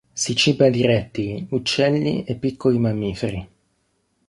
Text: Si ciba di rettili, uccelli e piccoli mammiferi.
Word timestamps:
Si 0.15 0.33
ciba 0.35 0.67
di 0.71 0.83
rettili, 0.83 1.45
uccelli 1.51 2.23
e 2.23 2.33
piccoli 2.33 2.79
mammiferi. 2.79 3.49